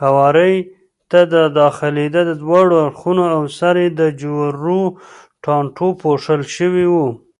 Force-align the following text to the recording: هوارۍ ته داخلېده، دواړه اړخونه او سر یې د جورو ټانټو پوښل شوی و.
هوارۍ 0.00 0.54
ته 1.10 1.20
داخلېده، 1.60 2.22
دواړه 2.42 2.74
اړخونه 2.86 3.24
او 3.36 3.42
سر 3.58 3.74
یې 3.82 3.88
د 4.00 4.02
جورو 4.20 4.80
ټانټو 5.44 5.88
پوښل 6.02 6.40
شوی 6.56 6.86
و. 6.92 6.94